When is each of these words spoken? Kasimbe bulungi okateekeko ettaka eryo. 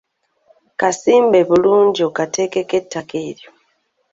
Kasimbe 0.79 1.39
bulungi 1.49 2.01
okateekeko 2.09 2.73
ettaka 2.81 3.15
eryo. 3.29 3.49